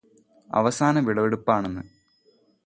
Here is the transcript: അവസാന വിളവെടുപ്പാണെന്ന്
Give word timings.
അവസാന 0.49 0.99
വിളവെടുപ്പാണെന്ന് 0.99 1.83